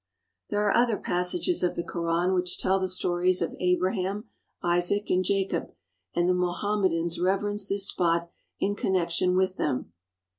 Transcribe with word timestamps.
There 0.49 0.67
are 0.67 0.75
other 0.75 0.97
passages 0.97 1.61
of 1.61 1.75
the 1.75 1.83
Koran 1.83 2.33
which 2.33 2.57
tell 2.57 2.79
the 2.79 2.89
stories 2.89 3.39
of 3.39 3.55
Abraham, 3.59 4.23
Isaac, 4.63 5.11
and 5.11 5.23
Jacob, 5.23 5.75
and 6.15 6.27
the 6.27 6.33
Moham 6.33 6.81
medans 6.81 7.21
reverence 7.21 7.67
this 7.67 7.87
spot 7.89 8.31
in 8.59 8.73
connection 8.75 9.37
with 9.37 9.57
them. 9.57 9.93